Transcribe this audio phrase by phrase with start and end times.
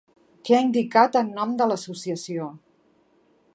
[0.47, 2.51] Què ha indicat en nom de l'associació?